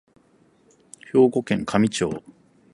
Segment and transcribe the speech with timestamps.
[1.13, 2.23] 兵庫県香美町